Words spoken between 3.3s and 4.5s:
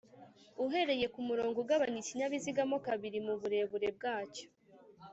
burebure bwacyo.